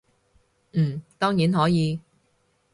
[0.73, 1.99] 嗯，當然可以